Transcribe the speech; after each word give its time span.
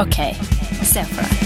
OK, 0.00 0.16
se 0.88 1.02
for 1.04 1.20
deg. 1.20 1.40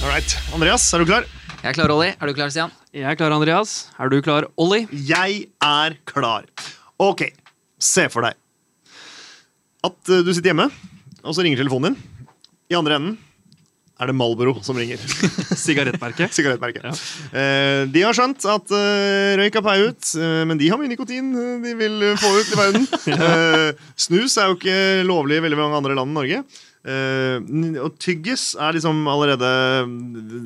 Alright. 0.00 0.38
Andreas, 0.56 0.86
er 0.94 1.04
du 1.04 1.04
klar? 1.10 1.28
Jeg 1.58 1.68
er 1.68 1.76
klar, 1.76 1.92
Olli. 1.92 2.08
Er 2.16 2.30
du 2.30 2.32
klar, 2.32 2.48
Stian? 2.48 2.72
Jeg 2.96 3.04
er 3.04 3.18
klar, 3.20 3.36
Andreas. 3.36 3.76
Er 4.00 4.08
du 4.08 4.22
klar, 4.24 4.48
Olli? 4.56 4.86
Jeg 4.92 5.50
er 5.60 5.98
klar. 6.08 6.48
Ok, 6.96 7.26
se 7.78 8.08
for 8.08 8.24
deg 8.24 8.38
at 9.86 10.10
eh, 10.10 10.24
du 10.26 10.32
sitter 10.32 10.50
hjemme, 10.50 10.66
og 11.22 11.34
så 11.36 11.44
ringer 11.44 11.60
telefonen 11.60 11.94
din. 11.94 12.30
I 12.72 12.76
andre 12.80 12.96
enden 12.98 13.18
er 13.98 14.10
det 14.10 14.14
Malboro 14.14 14.52
som 14.62 14.78
ringer. 14.78 15.00
Sigarettmerket. 15.64 16.30
Sigarettmerket. 16.36 16.86
Eh, 17.34 17.82
de 17.90 18.04
har 18.06 18.14
skjønt 18.14 18.44
at 18.46 18.70
eh, 18.78 19.34
røyk 19.40 19.58
er 19.58 19.64
pei 19.66 19.76
ut, 19.88 20.10
eh, 20.22 20.42
men 20.46 20.60
de 20.60 20.68
har 20.70 20.78
mye 20.78 20.90
nikotin 20.92 21.32
eh, 21.34 21.54
de 21.64 21.74
vil 21.80 21.96
eh, 22.12 22.18
få 22.20 22.30
ut 22.38 22.52
i 22.54 22.58
verden. 22.62 22.88
Eh, 23.18 23.70
snus 23.98 24.36
er 24.38 24.50
jo 24.52 24.56
ikke 24.58 24.74
lovlig 25.08 25.38
i 25.40 25.42
veldig 25.44 25.58
mange 25.58 25.78
andre 25.80 25.96
land 25.98 26.12
enn 26.12 26.18
Norge. 26.20 26.40
Eh, 26.88 27.78
og 27.82 27.96
tyggis 28.00 28.52
er 28.62 28.76
liksom 28.76 29.00
allerede 29.10 29.48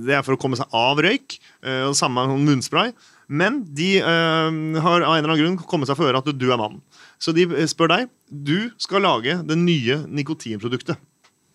Det 0.06 0.14
er 0.16 0.24
for 0.24 0.34
å 0.34 0.40
komme 0.40 0.56
seg 0.58 0.72
av 0.74 1.02
røyk. 1.04 1.36
eh, 1.66 1.82
og 1.86 1.96
samme 1.98 2.24
munnspray. 2.32 2.94
Men 3.32 3.62
de 3.72 3.94
har 4.02 5.04
av 5.06 5.14
en 5.14 5.22
eller 5.22 5.30
annen 5.32 5.40
grunn 5.40 5.60
kommet 5.68 5.88
seg 5.88 5.96
for 5.96 6.08
øre 6.10 6.20
at 6.20 6.26
du 6.36 6.46
er 6.50 6.58
mannen. 6.60 6.82
Så 7.22 7.32
de 7.32 7.46
spør 7.70 7.88
deg. 7.94 8.08
Du 8.28 8.70
skal 8.82 9.04
lage 9.06 9.38
det 9.48 9.56
nye 9.56 10.00
nikotinproduktet. 10.08 10.98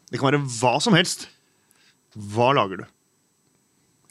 Det 0.09 0.17
kan 0.21 0.31
være 0.31 0.39
hva 0.61 0.77
som 0.81 0.95
helst. 0.97 1.27
Hva 2.15 2.53
lager 2.55 2.83
du? 2.83 2.85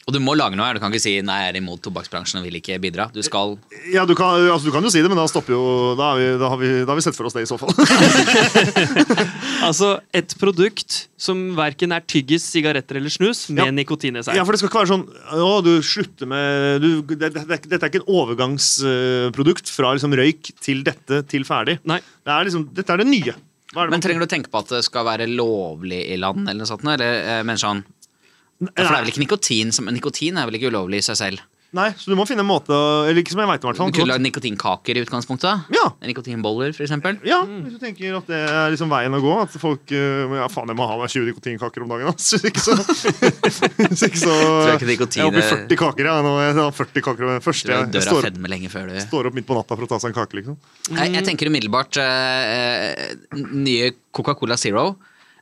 Og 0.06 0.14
du 0.14 0.20
må 0.22 0.36
lage 0.38 0.54
noe 0.54 0.62
her. 0.68 0.76
Du 0.78 0.78
kan 0.78 0.92
ikke 0.94 1.02
si 1.02 1.16
nei, 1.26 1.40
jeg 1.42 1.50
er 1.50 1.56
imot 1.58 1.80
tobakksbransjen 1.82 2.38
og 2.38 2.44
vil 2.46 2.60
ikke 2.60 2.76
bidra. 2.78 3.08
Du 3.10 3.18
skal 3.26 3.56
Ja, 3.90 4.04
du 4.06 4.12
kan, 4.14 4.38
altså, 4.52 4.68
du 4.68 4.70
kan 4.70 4.84
jo 4.86 4.90
si 4.94 5.00
det, 5.02 5.08
men 5.10 5.18
da 5.18 5.24
stopper 5.26 5.50
jo 5.56 5.62
Da, 5.98 6.12
er 6.12 6.20
vi, 6.20 6.28
da, 6.38 6.50
har, 6.52 6.60
vi, 6.60 6.68
da 6.86 6.92
har 6.92 7.00
vi 7.00 7.02
sett 7.02 7.16
for 7.18 7.26
oss 7.26 7.34
det, 7.34 7.42
i 7.42 7.50
så 7.50 7.58
fall. 7.58 7.74
Altså 9.66 9.88
et 10.14 10.30
produkt 10.38 11.08
som 11.18 11.40
verken 11.58 11.90
er 11.96 12.04
tyggis, 12.06 12.44
sigaretter 12.52 13.00
eller 13.00 13.10
snus, 13.10 13.46
med 13.50 13.64
Ja. 13.64 13.72
nikotin 13.74 14.20
i 14.20 14.22
seg. 14.22 14.36
Ja, 14.38 14.44
for 14.46 14.54
det 14.54 14.60
skal 14.60 14.70
ikke 14.70 14.82
være 14.84 14.92
sånn 14.92 15.06
Å, 15.42 15.50
du 15.64 15.72
slutter 15.82 16.28
med 16.30 16.84
du, 16.84 16.88
det, 17.16 17.32
det, 17.34 17.42
det, 17.48 17.58
Dette 17.66 17.80
er 17.82 17.90
ikke 17.90 18.02
et 18.04 18.12
overgangsprodukt 18.20 19.72
fra 19.74 19.90
liksom 19.96 20.14
røyk 20.14 20.52
til 20.62 20.84
dette 20.86 21.24
til 21.32 21.42
ferdig. 21.48 21.80
Nei. 21.88 21.98
Det 22.22 22.30
er 22.36 22.46
liksom, 22.46 22.68
dette 22.76 22.94
er 22.94 23.02
det 23.02 23.08
nye. 23.10 23.34
Men 23.74 24.02
trenger 24.02 24.22
du 24.22 24.28
å 24.28 24.30
tenke 24.30 24.50
på 24.52 24.60
at 24.62 24.70
det 24.76 24.84
skal 24.86 25.06
være 25.08 25.26
lovlig 25.26 26.04
i 26.14 26.18
land, 26.20 26.44
eller 26.46 26.62
noe 26.62 26.70
sånt? 26.70 26.86
Eller, 26.86 27.16
eh, 27.26 27.42
men 27.46 27.58
sånn 27.58 27.82
For 28.62 28.78
det 28.78 28.86
er 28.86 29.02
vel 29.02 29.10
ikke 29.10 29.24
nikotin 29.24 29.72
som 29.74 29.90
Nikotin 29.92 30.38
er 30.38 30.46
vel 30.48 30.56
ikke 30.60 30.70
ulovlig 30.70 31.02
i 31.02 31.06
seg 31.08 31.18
selv? 31.18 31.42
Nei, 31.74 31.90
så 31.98 32.06
du 32.08 32.14
må 32.16 32.24
finne 32.24 32.40
en 32.40 32.46
måte 32.48 32.70
å- 32.70 33.08
Eller 33.08 33.20
ikke 33.20 33.32
som 33.34 33.40
jeg 33.42 33.48
vet 33.50 33.64
i 33.64 33.66
hvert 33.66 33.76
Du 33.76 33.92
kunne 33.92 34.06
lagd 34.12 34.22
nikotinkaker 34.22 34.96
i 34.96 35.02
utgangspunktet? 35.04 35.64
Ja. 35.74 35.90
Nikotinboller, 36.00 36.70
eksempel? 36.72 37.18
Ja, 37.26 37.40
hvis 37.44 37.74
du 37.74 37.78
tenker 37.82 38.16
at 38.16 38.26
det 38.30 38.38
er 38.48 38.70
liksom 38.72 38.88
veien 38.88 39.12
å 39.12 39.20
gå. 39.20 39.32
At 39.42 39.50
folk 39.60 39.90
eh, 39.92 40.36
Ja, 40.38 40.46
faen, 40.48 40.68
jeg 40.70 40.76
må 40.78 40.86
ha 40.88 40.96
meg 40.96 41.10
20 41.10 41.26
nikotinkaker 41.32 41.82
om 41.82 41.88
dagen. 41.90 42.06
Altså. 42.12 42.38
Hvis 42.40 42.46
ikke 42.52 42.62
så, 42.62 42.76
hvis 42.78 44.02
ikke 44.06 44.20
så 44.22 44.32
jeg 44.36 44.78
ikke 44.78 44.88
nikotin 44.92 45.20
Jeg 45.20 45.26
er 45.26 45.32
oppe 45.32 45.42
i 45.42 45.44
er- 45.44 45.66
40 45.66 45.76
kaker. 45.82 46.04
jeg. 46.08 46.24
Nå 46.28 46.32
jeg 46.46 46.54
har 46.60 46.72
40 46.78 47.02
kaker 47.08 47.26
om 47.26 47.40
første 47.44 47.66
jeg, 47.72 47.92
jeg 47.92 48.02
står, 48.06 48.30
du 48.30 49.00
står 49.08 49.26
opp 49.30 49.34
midt 49.34 49.46
på 49.50 49.56
natta 49.58 49.76
for 49.76 49.84
å 49.84 49.88
ta 49.90 49.98
seg 50.00 50.14
en 50.14 50.18
kake. 50.22 50.38
liksom 50.40 50.56
Jeg, 50.96 51.12
jeg 51.18 51.24
tenker 51.28 51.50
umiddelbart 51.50 51.98
eh, 52.00 53.16
Nye 53.52 53.90
Coca-Cola 54.14 54.56
Zero. 54.56 54.96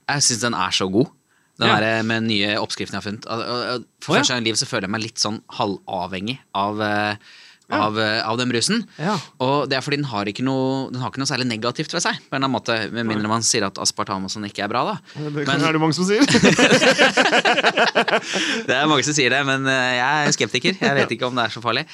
Jeg 0.09 0.25
syns 0.25 0.41
den 0.49 0.55
er 0.59 0.73
så 0.75 0.89
god. 0.91 1.13
Den 1.61 1.69
Ja. 1.69 1.79
der 1.81 2.03
med 2.03 2.25
nye 2.27 2.57
oppskriften 2.59 2.97
jeg 2.97 3.03
har 3.03 3.07
funnet. 3.07 3.25
For 4.03 4.15
ja. 4.15 4.21
første 4.21 4.33
gang 4.35 4.43
i 4.43 4.49
livet 4.49 4.59
så 4.59 4.67
føler 4.67 4.89
jeg 4.89 4.91
meg 4.97 5.03
litt 5.05 5.19
sånn 5.23 5.41
halvavhengig 5.55 6.39
av, 6.55 6.81
eh, 7.71 7.79
av, 7.81 7.99
eh, 7.99 8.21
av 8.29 8.37
den 8.39 8.49
brusen. 8.53 8.85
Ja. 8.99 9.17
Og 9.41 9.69
det 9.71 9.77
er 9.79 9.83
fordi 9.85 9.97
den 10.01 10.09
har 10.11 10.25
ikke 10.31 10.45
noe, 10.45 10.91
den 10.93 11.01
har 11.03 11.11
ikke 11.11 11.23
noe 11.23 11.31
særlig 11.31 11.47
negativt 11.49 11.93
ved 11.95 12.03
seg. 12.05 12.19
På 12.29 12.37
en 12.37 12.43
eller 12.43 12.49
annen 12.49 12.57
måte, 12.59 12.77
Med 12.93 13.07
mindre 13.09 13.29
man 13.31 13.43
sier 13.43 13.65
at 13.67 13.79
aspartam 13.83 14.25
og 14.25 14.31
sånn 14.31 14.45
ikke 14.49 14.65
er 14.65 14.69
bra. 14.69 14.85
da 14.85 14.95
Det 15.17 15.47
Men- 15.47 15.65
er 15.65 15.73
det 15.73 15.81
mange 15.81 15.95
som 15.95 16.05
sier. 16.05 16.21
Det 18.65 18.75
er 18.75 18.87
mange 18.89 19.05
som 19.07 19.15
sier 19.17 19.31
det, 19.33 19.41
men 19.47 19.67
eh, 19.71 19.97
jeg 19.99 20.29
er 20.29 20.35
skeptiker. 20.37 20.77
Jeg 20.81 20.97
vet 20.99 21.11
ikke 21.17 21.27
om 21.29 21.35
det 21.39 21.45
er 21.47 21.55
så 21.55 21.63
farlig. 21.65 21.85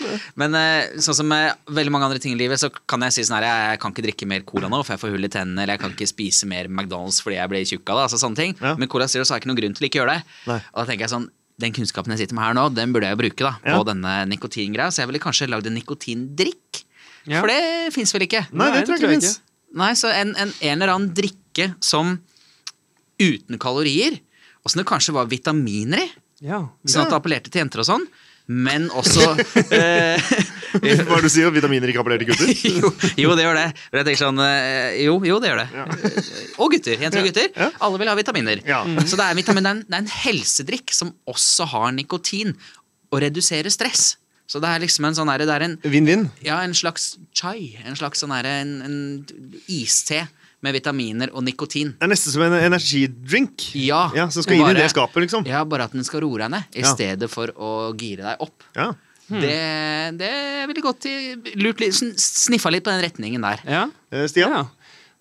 Men 0.41 0.55
eh, 0.59 0.99
sånn 1.03 1.17
som 1.21 1.29
med 1.31 1.55
veldig 1.71 1.93
mange 1.95 2.09
andre 2.11 2.21
ting 2.23 2.35
i 2.37 2.41
livet, 2.41 2.61
så 2.63 2.71
kan 2.71 3.03
jeg 3.07 3.17
si 3.17 3.25
sånn 3.27 3.39
her 3.41 3.47
Jeg, 3.51 3.81
kan 3.83 3.95
ikke 3.95 4.05
drikke 4.09 4.29
mer 4.31 4.45
cola 4.49 4.71
nå, 4.73 4.83
for 4.85 4.95
jeg 4.97 5.03
får 5.05 5.15
hull 5.17 5.29
i 5.29 5.33
tennene, 5.33 5.63
eller 5.65 5.77
jeg 5.77 5.85
kan 5.85 5.95
ikke 5.97 6.11
spise 6.11 6.49
mer 6.51 6.71
McDonald's 6.71 7.21
fordi 7.25 7.39
jeg 7.41 7.53
blir 7.53 7.67
tjukk 7.69 7.91
av 7.93 8.01
det. 8.01 8.07
Altså 8.09 8.21
sånne 8.23 8.41
ting. 8.41 8.57
Ja. 8.61 8.75
Men 8.81 8.89
Cola 8.93 9.09
Zero 9.11 9.25
så 9.27 9.35
har 9.35 9.41
jeg 9.41 9.47
ikke 9.47 9.53
noen 9.55 9.63
grunn 9.63 9.77
til 9.79 9.89
ikke 9.91 10.01
å 10.01 10.05
gjøre 10.05 10.17
det. 10.19 10.25
Nei. 10.51 10.61
Og 10.73 10.79
da 10.83 10.87
tenker 10.91 11.07
jeg 11.07 11.15
sånn 11.15 11.29
den 11.61 11.75
kunnskapen 11.77 12.15
jeg 12.15 12.25
sitter 12.25 12.37
med 12.39 12.47
her 12.49 12.57
nå, 12.57 12.65
den 12.75 12.93
burde 12.95 13.09
jeg 13.09 13.17
jo 13.17 13.21
bruke 13.23 13.45
da 13.47 13.53
Ja. 13.67 13.77
på 13.79 13.85
denne 13.89 14.15
nikotingreia. 14.31 14.89
Så 14.91 15.03
jeg 15.05 15.11
ville 15.11 15.23
kanskje 15.23 15.49
lagd 15.53 15.69
en 15.69 15.77
nikotindrikk. 15.79 16.83
Ja. 17.29 17.41
For 17.43 17.53
det 17.53 17.93
fins 17.95 18.13
vel 18.17 18.25
ikke? 18.27 18.47
Nei, 18.57 18.71
det 18.79 18.87
tror 18.89 19.05
jeg 19.05 19.21
ikke. 19.21 19.35
Nei, 19.81 19.93
så 19.95 20.11
en, 20.11 20.33
en, 20.41 20.51
en 20.67 20.83
eller 20.83 20.95
annen 20.97 21.13
drikke 21.15 21.69
som 21.85 22.17
uten 23.21 23.59
kalorier, 23.61 24.17
og 24.65 24.73
som 24.73 24.81
det 24.81 24.89
kanskje 24.89 25.15
var 25.17 25.29
vitaminer 25.31 26.01
i. 26.03 26.09
Ja. 26.41 26.63
Sånn 26.89 27.05
at 27.05 27.11
det 27.13 27.19
appellerte 27.19 27.53
til 27.53 27.61
jenter 27.61 27.83
og 27.83 27.87
sånn. 27.91 28.07
Men 28.51 28.89
også 28.99 29.29
eh, 29.77 30.31
Hva 30.75 30.91
er 30.91 31.23
det 31.23 31.29
du 31.29 31.31
sier? 31.31 31.47
At 31.47 31.55
vitaminer 31.55 31.93
ikke 31.93 32.03
appellerer 32.03 32.25
til 32.25 32.33
gutter? 32.33 32.51
jo, 32.81 32.91
jo, 33.23 33.35
det 33.39 33.45
gjør 33.47 33.59
det. 33.61 33.67
For 33.87 34.01
jeg 34.01 34.09
tenker 34.09 34.23
sånn 34.25 34.43
eh, 34.43 34.97
Jo, 35.05 35.15
jo, 35.27 35.39
det 35.43 35.53
gjør 35.53 35.61
det. 35.63 35.85
Og 36.57 36.75
gutter. 36.75 36.97
Jenter 37.05 37.23
og 37.23 37.29
gutter. 37.31 37.53
Ja. 37.55 37.71
Alle 37.87 38.01
vil 38.03 38.11
ha 38.11 38.17
vitaminer. 38.19 38.65
Ja. 38.67 38.81
Så 39.05 39.21
det 39.21 39.29
er, 39.29 39.39
vitamin, 39.39 39.67
det, 39.67 39.71
er 39.71 39.79
en, 39.79 39.85
det 39.87 39.99
er 40.01 40.03
en 40.03 40.15
helsedrikk 40.25 40.97
som 40.97 41.15
også 41.31 41.69
har 41.71 41.95
nikotin, 41.95 42.57
og 43.11 43.23
reduserer 43.23 43.71
stress. 43.75 44.15
Så 44.51 44.59
det 44.63 44.67
er 44.67 44.83
liksom 44.83 45.07
en 45.07 45.15
sånn 45.15 45.31
Vinn-vinn. 45.87 46.27
ja, 46.43 46.59
en 46.65 46.75
slags 46.75 47.13
chai. 47.39 47.77
En 47.87 47.95
slags 47.99 48.23
sånn 48.23 48.35
her, 48.35 48.47
en, 48.51 48.77
en 48.83 48.99
iste 49.71 50.25
med 50.63 50.75
vitaminer 50.77 51.31
og 51.33 51.43
nikotin. 51.47 51.95
Det 51.99 52.05
er 52.05 52.11
nesten 52.13 52.33
som 52.35 52.43
en 52.43 52.53
energidrink. 52.59 53.71
Ja, 53.75 54.11
Ja, 54.15 54.29
Som 54.29 54.43
skal 54.45 54.57
inn 54.57 54.63
i 54.63 54.65
bare- 54.75 54.83
det 54.83 54.91
skapet, 54.93 55.23
liksom. 55.25 55.47
Ja, 55.47 55.65
bare 55.65 55.85
at 55.85 55.93
den 55.93 56.05
skal 56.05 56.21
roe 56.21 56.39
deg 56.39 56.51
ned, 56.51 56.65
i 56.75 56.81
Ja. 56.81 56.95
stedet 56.95 57.31
for 57.31 57.47
å 57.57 57.97
gire 57.97 58.23
deg 58.23 58.37
opp. 58.41 58.63
Ja. 58.77 58.93
Det, 59.31 60.19
det 60.19 60.67
ville 60.67 60.83
gått 60.83 61.01
til 61.01 61.37
lurt 61.55 61.79
litt, 61.79 61.95
Sniffa 61.95 62.71
litt 62.71 62.83
på 62.85 62.91
den 62.91 63.05
retningen 63.05 63.41
der. 63.41 63.61
Ja. 63.65 63.85
Eh, 64.11 64.27
Stian? 64.27 64.51
Ja. 64.51 64.65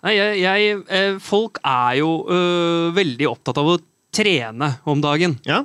Nei, 0.02 0.14
jeg, 0.16 0.40
jeg, 0.40 0.84
eh, 0.88 1.18
folk 1.18 1.58
er 1.64 1.96
jo 2.00 2.26
øh, 2.28 2.92
veldig 2.96 3.26
opptatt 3.30 3.58
av 3.58 3.66
å 3.66 3.80
trene 4.12 4.80
om 4.84 5.00
dagen. 5.00 5.38
Ja. 5.46 5.64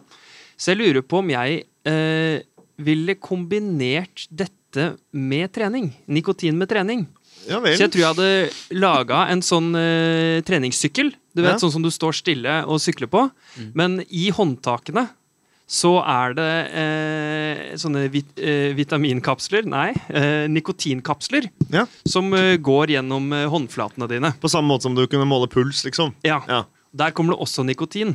Så 0.57 0.75
jeg 0.75 0.77
lurer 0.83 1.01
på 1.01 1.19
om 1.23 1.29
jeg 1.29 1.63
øh, 1.87 2.41
ville 2.77 3.15
kombinert 3.15 4.27
dette 4.29 4.97
med 5.11 5.51
trening. 5.55 5.93
Nikotin 6.07 6.55
med 6.59 6.69
trening. 6.69 7.07
Ja 7.49 7.59
vel. 7.63 7.75
Så 7.77 7.85
jeg 7.85 7.91
tror 7.93 8.01
jeg 8.03 8.13
hadde 8.15 8.79
laga 8.79 9.19
en 9.33 9.41
sånn 9.45 9.69
uh, 9.75 10.41
treningssykkel. 10.47 11.13
Du 11.35 11.41
vet, 11.43 11.53
Ja. 11.55 11.59
Sånn 11.59 11.71
som 11.73 11.83
du 11.83 11.89
står 11.91 12.15
stille 12.15 12.61
og 12.65 12.79
sykler 12.79 13.09
på. 13.11 13.25
Men 13.75 13.99
i 14.09 14.29
håndtakene 14.31 15.09
så 15.65 15.95
er 16.05 16.35
det 16.37 16.51
eh, 16.77 17.61
sånne 17.81 18.03
vit, 18.13 18.27
eh, 18.37 18.69
vitaminkapsler 18.77 19.65
Nei, 19.65 19.87
eh, 20.13 20.45
nikotinkapsler. 20.53 21.47
Ja. 21.73 21.87
Som 22.05 22.29
eh, 22.37 22.55
går 22.61 22.93
gjennom 22.93 23.33
eh, 23.33 23.47
håndflatene 23.49 24.07
dine. 24.11 24.29
På 24.39 24.47
samme 24.51 24.69
måte 24.69 24.85
som 24.85 24.93
du 24.95 25.01
kunne 25.09 25.25
måle 25.25 25.49
puls, 25.49 25.81
liksom. 25.87 26.13
Ja. 26.23 26.37
Ja. 26.47 26.61
Der 26.93 27.11
kommer 27.17 27.33
det 27.33 27.41
også 27.47 27.65
nikotin. 27.65 28.13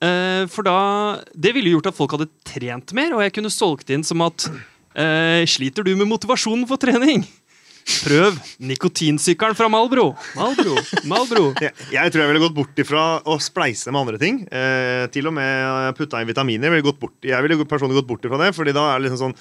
Eh, 0.00 0.46
for 0.52 0.64
da 0.66 1.20
Det 1.36 1.52
ville 1.56 1.70
gjort 1.76 1.86
at 1.92 1.96
folk 1.96 2.16
hadde 2.16 2.28
trent 2.44 2.92
mer, 2.96 3.14
og 3.16 3.22
jeg 3.24 3.36
kunne 3.36 3.52
solgt 3.52 3.92
inn 3.92 4.02
som 4.04 4.20
at 4.26 4.48
eh, 4.96 5.44
Sliter 5.48 5.84
du 5.86 5.94
med 5.96 6.08
motivasjonen 6.08 6.66
for 6.68 6.80
trening? 6.80 7.24
Prøv 7.86 8.34
nikotinsykkelen 8.66 9.54
fra 9.54 9.68
Malbro. 9.70 10.08
Malbro, 10.34 10.74
Malbro. 11.06 11.44
Jeg, 11.62 11.72
jeg 11.94 12.12
tror 12.12 12.22
jeg 12.24 12.30
ville 12.32 12.42
gått 12.42 12.56
bort 12.56 12.80
ifra 12.82 13.04
å 13.22 13.36
spleise 13.42 13.92
med 13.92 14.00
andre 14.00 14.18
ting. 14.20 14.40
Eh, 14.50 15.06
til 15.14 15.30
og 15.30 15.36
med 15.36 15.94
putta 15.98 16.20
inn 16.20 16.30
vitaminer. 16.30 16.72
Ville 16.74 16.86
gått 16.86 16.98
bort, 17.02 17.16
jeg 17.24 17.46
ville 17.46 17.68
personlig 17.68 18.00
gått 18.00 18.08
bort 18.10 18.26
ifra 18.26 18.40
det. 18.42 18.50
Fordi 18.56 18.74
da 18.74 18.88
er 18.90 18.98
det 18.98 19.06
liksom 19.06 19.22
sånn 19.28 19.36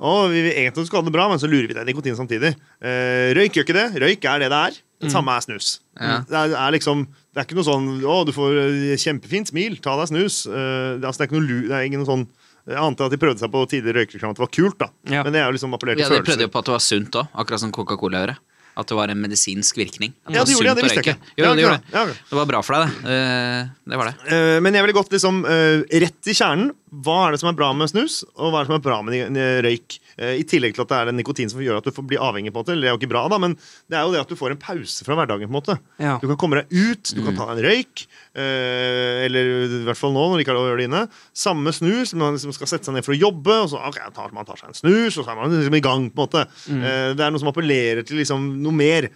å, 0.00 0.14
vi 0.32 0.40
vil 0.46 0.54
egentlig 0.56 0.86
skal 0.88 1.02
ha 1.02 1.08
det 1.10 1.12
bra, 1.12 1.26
men 1.28 1.40
så 1.42 1.48
lurer 1.50 1.68
vi 1.68 1.76
deg 1.76 1.88
nikotin 1.90 2.16
samtidig. 2.16 2.54
Eh, 2.80 3.34
røyk 3.36 3.58
gjør 3.58 3.66
ikke 3.68 3.76
det. 3.76 3.88
Røyk 4.00 4.24
er 4.32 4.44
det 4.44 4.48
det 4.52 4.60
er. 4.70 4.78
Det 5.00 5.12
samme 5.12 5.32
er 5.32 5.44
snus. 5.44 5.68
Ja. 5.96 6.18
Det, 6.28 6.36
er, 6.36 6.54
er 6.60 6.74
liksom, 6.76 7.06
det 7.32 7.40
er 7.40 7.46
ikke 7.46 7.56
noe 7.56 7.68
sånn 7.68 7.88
å, 8.04 8.16
du 8.28 8.32
får 8.36 8.58
eh, 8.64 8.96
kjempefint 9.00 9.52
smil, 9.52 9.76
ta 9.84 9.96
deg 10.00 10.10
snus. 10.12 10.42
Eh, 10.48 10.96
altså, 11.00 11.20
det, 11.20 11.26
er 11.26 11.30
ikke 11.30 11.38
noe, 11.38 11.60
det 11.68 11.76
er 11.76 11.88
ingen 11.88 12.08
sånn 12.08 12.26
Jeg 12.70 12.78
ante 12.86 13.06
at 13.08 13.10
de 13.14 13.18
prøvde 13.20 13.42
seg 13.42 13.50
på 13.52 13.64
tidligere 13.70 14.04
røykereklame 14.04 14.30
at 14.36 14.38
det 14.38 14.46
var 14.46 14.54
kult, 14.54 14.78
da. 14.78 14.88
Ja. 15.10 15.24
Men 15.26 15.34
det 15.34 15.42
er 15.42 15.50
jo 15.50 15.56
liksom 15.58 15.74
appellert 15.76 15.98
Ja, 15.98 16.06
følelser. 16.06 16.22
De 16.22 16.30
prøvde 16.30 16.46
jo 16.48 16.52
på 16.54 16.62
at 16.62 16.70
det 16.70 16.76
var 16.78 16.84
sunt 16.86 17.18
òg, 17.20 17.28
akkurat 17.42 17.60
som 17.66 17.72
Coca-Cola 17.74 18.22
gjør. 18.24 18.36
At 18.80 18.86
det 18.86 18.94
var 18.96 19.10
en 19.12 19.18
medisinsk 19.20 19.76
virkning. 19.76 20.12
At 20.24 20.32
Ja, 20.32 20.44
det 20.46 20.54
gjorde 20.54 20.68
jeg, 20.70 20.76
det 20.78 20.84
visste 20.86 21.00
jeg 21.02 21.16
ikke. 21.16 21.32
Jo, 21.36 21.44
Ja, 21.44 21.48
det, 21.50 21.60
ja, 21.60 21.66
gjorde 21.66 21.80
det. 21.82 21.92
ja, 21.92 22.02
ok. 22.06 22.20
det 22.30 22.36
var 22.38 22.46
bra 22.52 22.60
for 22.62 22.76
deg, 22.78 22.92
det. 23.02 23.16
Eh, 23.16 23.64
det 23.90 23.98
var 23.98 24.06
det. 24.08 24.14
Eh, 24.32 24.60
Men 24.62 24.78
jeg 24.78 24.82
ville 24.86 24.94
gått 24.96 25.10
liksom 25.12 25.40
eh, 25.44 25.82
rett 26.04 26.30
i 26.30 26.36
kjernen. 26.38 26.70
Hva 26.90 27.16
er 27.26 27.34
det 27.34 27.40
som 27.42 27.50
er 27.50 27.58
bra 27.58 27.72
med 27.76 27.90
snus, 27.90 28.20
og 28.38 28.52
hva 28.54 28.60
er 28.62 28.64
det 28.64 28.70
som 28.70 28.78
er 28.78 28.86
bra 28.86 29.00
med 29.02 29.36
røyk? 29.66 29.98
Eh, 30.20 30.36
I 30.42 30.46
tillegg 30.48 30.76
til 30.76 30.84
at 30.84 30.92
det 30.92 30.98
er 30.98 31.10
den 31.10 31.18
nikotin 31.20 31.50
som 31.50 31.62
gjør 31.64 31.80
at 31.80 31.88
du 31.88 31.94
får 31.96 32.06
bli 32.10 32.18
avhengig. 32.20 32.52
på 32.52 32.60
en 32.60 32.64
måte 32.64 32.74
Eller 32.74 32.86
det 32.86 32.90
er 32.90 32.94
jo 32.96 33.00
ikke 33.00 33.12
bra, 33.14 33.24
da, 33.32 33.38
men 33.40 33.56
det 33.88 33.96
er 33.98 34.04
jo 34.04 34.12
det 34.14 34.20
at 34.20 34.28
du 34.28 34.36
får 34.36 34.54
en 34.54 34.60
pause 34.60 35.06
fra 35.06 35.16
hverdagen. 35.18 35.48
på 35.48 35.52
en 35.54 35.58
måte 35.58 35.78
Ja. 35.98 36.18
Du 36.20 36.28
kan 36.28 36.36
komme 36.36 36.60
deg 36.60 36.68
ut, 36.70 37.12
du 37.14 37.22
kan 37.24 37.36
ta 37.36 37.48
deg 37.50 37.58
en 37.58 37.70
røyk. 37.70 38.06
eh, 38.36 39.26
eller 39.26 39.44
i 39.66 39.84
hvert 39.88 39.98
fall 39.98 40.12
nå, 40.14 40.22
når 40.30 40.38
de 40.38 40.44
ikke 40.44 40.52
har 40.52 40.60
lov 40.60 40.68
å 40.68 40.70
gjøre 40.70 40.82
det 40.82 40.88
inne. 40.90 41.02
Samme 41.34 41.72
snus, 41.74 42.14
man 42.14 42.36
liksom 42.36 42.52
skal 42.54 42.68
sette 42.70 42.86
seg 42.86 42.94
ned 42.94 43.04
for 43.04 43.14
å 43.14 43.18
jobbe, 43.18 43.56
og 43.64 43.70
så 43.72 43.80
okay, 43.88 44.06
tar, 44.14 44.30
man 44.32 44.46
tar 44.46 44.60
seg 44.60 44.70
en 44.70 44.78
snus, 44.78 45.18
og 45.18 45.24
så 45.24 45.32
er 45.32 45.40
man 45.40 45.50
liksom 45.50 45.74
i 45.74 45.80
gang. 45.82 46.10
på 46.10 46.20
en 46.20 46.26
måte 46.28 46.46
Mm. 46.70 47.16
Det 47.16 47.22
er 47.24 47.30
noe 47.30 47.40
som 47.40 47.48
appellerer 47.50 48.04
til 48.06 48.18
liksom 48.20 48.62
noe 48.62 48.72
mer. 48.72 49.08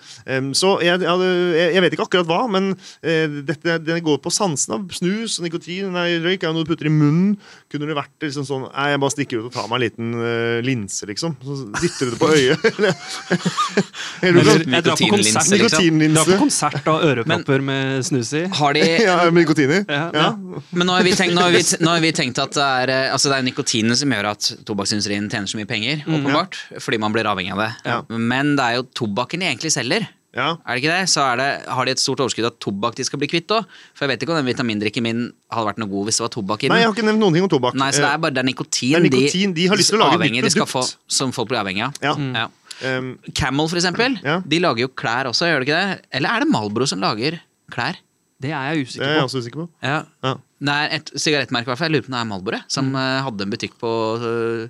Så 0.55 0.81
jeg, 0.83 1.01
jeg, 1.03 1.81
vet 1.83 1.95
ikke 1.95 2.07
akkurat 2.07 2.29
hva, 2.29 2.41
men 2.51 2.73
eh, 3.03 3.29
dette, 3.47 3.79
det 3.85 4.01
går 4.05 4.21
på 4.25 4.33
sansen 4.33 4.77
av 4.77 4.87
snus 4.95 5.39
og 5.39 5.47
nikotin. 5.47 5.93
Nei, 5.95 6.19
røyk 6.23 6.45
er 6.45 6.51
jo 6.51 6.57
noe 6.59 6.67
du 6.67 6.73
putter 6.73 6.89
i 6.91 6.93
munnen. 6.93 7.35
Kunne 7.73 7.89
det 7.91 7.97
vært 7.99 8.27
liksom 8.27 8.47
sånn 8.49 8.67
Nei, 8.71 8.89
jeg 8.95 9.01
bare 9.03 9.15
stikker 9.15 9.43
ut 9.43 9.49
og 9.51 9.55
tar 9.55 9.69
meg 9.71 9.77
en 9.77 9.85
liten 9.85 10.15
eh, 10.25 10.59
linse, 10.95 11.07
liksom. 11.07 11.37
Så 11.43 11.81
dytter 11.81 12.07
du 12.07 12.11
det 12.11 12.19
på 12.19 12.29
øyet. 12.31 12.59
Eller 14.23 14.43
du 14.45 14.51
Eller 14.51 14.75
jeg 14.77 14.85
drar 14.85 14.97
på 14.97 15.05
Nikotinlinse, 15.05 15.39
konsert, 15.39 15.61
liksom. 15.61 16.15
drar 16.15 16.25
på 16.31 16.39
konsert 16.39 16.89
av 16.89 17.05
ørepropper 17.09 17.61
med 17.65 18.07
snus 18.07 18.33
i. 18.33 18.45
Har 18.55 18.75
de 18.75 18.85
Ja, 19.09 19.17
med 19.31 19.43
nikotin 19.43 19.71
i. 19.71 19.81
Ja, 19.89 20.11
Ja. 20.15 20.31
Men 20.71 20.87
nå 20.89 20.97
har 20.97 21.05
vi 21.07 21.15
tenkt, 21.17 21.35
nå 21.35 21.45
har 21.45 21.55
vi, 21.55 21.63
nå 21.81 21.91
har 21.91 22.03
vi 22.05 22.13
tenkt 22.15 22.39
at 22.43 22.55
det 22.55 22.65
er, 22.65 22.93
eh, 22.95 23.13
altså 23.13 23.33
det 23.33 23.39
er 23.39 23.47
nikotinet 23.49 23.99
som 24.01 24.13
gjør 24.15 24.31
at 24.35 24.51
tobakksindustrien 24.69 25.29
tjener 25.31 25.51
så 25.51 25.59
mye 25.61 25.69
penger, 25.69 26.05
åpenbart, 26.07 26.59
fordi 26.81 27.01
man 27.03 27.15
blir 27.15 27.29
avhengig 27.29 27.55
av 27.57 27.65
det. 27.65 27.71
Ja. 27.89 27.99
Men 28.09 28.55
det 28.59 28.65
er 28.69 28.79
jo 28.81 28.87
tobakken 29.03 29.43
de 29.43 29.51
egentlig 29.51 29.75
selger. 29.75 30.07
Ja. 30.35 30.49
Er 30.67 30.75
det 30.75 30.83
ikke 30.83 30.91
det? 30.93 31.09
Så 31.13 31.23
er 31.23 31.37
det, 31.39 31.49
har 31.71 31.87
de 31.87 31.93
et 31.95 32.03
stort 32.03 32.21
overskudd 32.25 32.49
av 32.49 32.57
tobakk 32.63 32.97
de 32.99 33.07
skal 33.07 33.21
bli 33.23 33.29
kvitt 33.31 33.53
òg. 33.55 33.69
For 33.95 34.05
jeg 34.05 34.13
vet 34.15 34.25
ikke 34.27 34.35
om 34.35 34.41
den 34.41 34.51
vitamindrikken 34.51 35.07
min 35.07 35.23
hadde 35.55 35.69
vært 35.71 35.79
noe 35.83 35.91
god 35.93 36.09
hvis 36.09 36.19
det 36.19 36.25
var 36.27 36.33
tobakk 36.35 36.65
i 36.65 36.69
den. 36.69 36.75
Nei, 36.75 36.81
jeg 36.83 36.91
har 36.91 36.97
ikke 36.97 37.07
nevnt 37.07 37.23
noen 37.23 37.39
ting 37.39 37.47
om 37.47 37.53
tobakk. 37.53 37.79
Nei, 37.79 37.91
så 37.95 38.03
det 38.03 38.11
Eh, 38.11 38.15
er 38.15 38.23
bare 38.25 38.35
det 38.35 38.43
er 38.43 38.49
nikotin, 38.51 38.91
Det 38.91 38.99
er 38.99 39.09
nikotin, 39.09 39.55
de 39.55 39.67
har 39.71 39.77
lyst 39.79 39.91
til 39.95 40.01
å 40.01 40.05
lage 40.11 40.19
nytt 40.31 40.45
de 40.45 40.51
skal 40.51 40.67
produkt. 40.67 40.97
få, 40.99 41.15
som 41.21 41.33
folk 41.33 41.49
blir 41.49 41.63
avhengig 41.63 41.85
av. 41.87 41.95
Ja. 42.03 42.15
Ja. 42.35 42.49
Um, 42.83 43.19
Camel, 43.35 43.69
for 43.69 43.79
eksempel, 43.79 44.19
Ja. 44.25 44.41
de 44.41 44.59
lager 44.59 44.81
jo 44.83 44.89
klær 44.89 45.31
også, 45.31 45.47
gjør 45.47 45.63
de 45.63 45.71
ikke 45.71 45.79
det? 45.79 46.01
Eller 46.11 46.29
er 46.29 46.41
det 46.41 46.51
Malbro 46.51 46.87
som 46.87 46.99
lager 47.01 47.39
klær? 47.71 47.95
Det 48.41 48.51
er 48.51 48.75
jeg 48.75 48.87
det 48.99 49.01
er 49.01 49.15
jeg 49.15 49.23
også 49.25 49.41
usikker 49.41 49.63
på. 49.63 49.69
Ja. 49.83 50.05
Ja. 50.23 50.35
Det 50.65 50.75
er 50.75 50.89
et 50.97 51.11
sigarettmerke, 51.15 51.67
hvert 51.67 51.79
fall. 51.79 51.91
Jeg 51.93 52.03
lurer 52.03 52.07
på 52.07 52.11
om 52.11 52.17
det 52.17 52.21
er 52.21 52.31
Malboro, 52.33 52.59
som 52.69 52.91
mm. 52.93 53.23
hadde 53.25 53.43
en 53.47 53.51
butikk 53.53 53.79
på, 53.79 53.91
øh, 54.19 54.69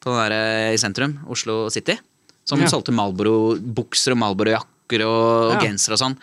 på 0.00 0.10
den 0.10 0.18
der, 0.22 0.32
eh, 0.32 0.74
i 0.74 0.80
sentrum, 0.80 1.18
Oslo 1.28 1.68
City. 1.68 1.98
Som 2.44 2.60
Ja. 2.60 2.66
solgte 2.66 2.90
Malboro-bukser 2.90 4.12
og 4.12 4.18
Marlboro-jakker 4.92 5.04
og, 5.06 5.52
og 5.52 5.52
Ja. 5.56 5.60
gensere 5.68 5.92
og 5.96 5.98
sånn. 6.00 6.16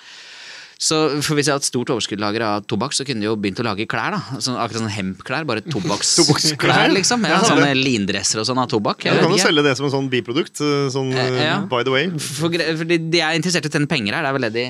Så 0.80 1.21
for 1.21 1.36
Hvis 1.36 1.48
jeg 1.48 1.51
hadde 1.54 1.60
et 1.60 1.68
stort 1.68 1.89
overskuddslager 1.92 2.42
av 2.42 2.63
tobakk, 2.66 2.94
så 2.95 3.04
kunne 3.06 3.19
de 3.19 3.25
jo 3.27 3.36
begynt 3.36 3.60
å 3.60 3.66
lage 3.68 3.86
klær. 3.86 4.12
da 4.16 4.39
så, 4.39 4.56
Akkurat 4.56 4.80
sånn 4.80 4.89
hempklær, 4.95 5.44
bare 5.45 5.60
Tobakksklær? 5.75 6.94
liksom. 6.95 7.25
Ja, 7.27 7.42
sånne 7.44 7.74
lindresser 7.75 8.39
og 8.39 8.45
sånn 8.48 8.57
av 8.63 8.69
tobakk. 8.71 9.04
Ja, 9.04 9.13
du 9.13 9.19
kan 9.25 9.31
jo 9.36 9.38
selge 9.44 9.62
det 9.63 9.75
som 9.75 9.86
en 9.88 9.92
sånn 9.92 10.10
biprodukt. 10.10 10.56
eh, 10.62 10.88
Sånn, 10.89 11.12
Eh, 11.12 11.44
ja. 11.44 11.57
eh, 11.60 11.66
by 11.68 11.83
the 11.83 11.92
way. 11.92 12.07
For, 12.10 12.48
for 12.50 12.86
de, 12.88 12.98
de 12.98 13.19
er 13.19 13.36
interessert 13.36 13.66
i 13.66 13.68
å 13.68 13.71
tjene 13.75 13.89
penger 13.92 14.13
her, 14.16 14.24
det 14.24 14.30
er 14.30 14.38
vel 14.39 14.48
det 14.48 14.54
de, 14.54 14.66